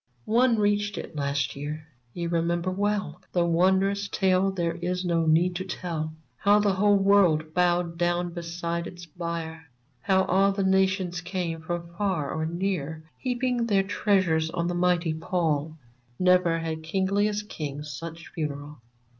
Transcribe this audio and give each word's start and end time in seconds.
One 0.25 0.57
reached 0.57 0.97
it 0.97 1.15
last 1.15 1.55
year. 1.55 1.85
Ye 2.15 2.25
remember 2.25 2.71
well 2.71 3.19
—■ 3.29 3.31
The 3.33 3.45
wondrous 3.45 4.07
tale 4.09 4.49
there 4.49 4.73
is 4.81 5.05
no 5.05 5.27
need 5.27 5.55
to 5.57 5.63
tell— 5.63 6.15
How 6.43 6.57
the 6.59 6.73
whole 6.73 6.97
world 6.97 7.53
bowed 7.53 7.99
down 7.99 8.33
beside 8.33 8.87
its 8.87 9.05
bier; 9.05 9.67
How 9.99 10.23
all 10.23 10.53
the 10.53 10.63
Nations 10.63 11.21
came, 11.21 11.61
from 11.61 11.93
far 11.99 12.31
or 12.31 12.47
near, 12.47 13.03
Heaping 13.19 13.67
their 13.67 13.83
treasures 13.83 14.49
on 14.49 14.65
its 14.65 14.73
mighty 14.73 15.13
pall— 15.13 15.77
Never 16.19 16.57
had 16.57 16.81
kingliest 16.81 17.47
king 17.47 17.83
such 17.83 18.29
funeral 18.29 18.79